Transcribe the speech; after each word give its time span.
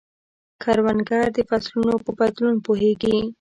کروندګر 0.61 1.23
د 1.35 1.37
فصلونو 1.49 1.95
په 2.05 2.11
بدلون 2.19 2.55
پوهیږي 2.65 3.17